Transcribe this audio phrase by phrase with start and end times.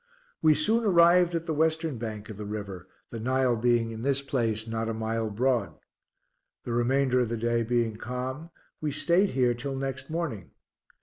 [0.41, 4.23] We soon arrived at the western bank of the river, the Nile being in this
[4.23, 5.75] place not a mile broad.
[6.63, 8.49] The remainder of the day being calm,
[8.81, 10.49] we staid here till next morning.